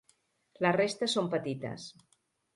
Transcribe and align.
La 0.65 0.71
resta 0.77 1.11
són 1.17 1.29
petites. 1.35 1.87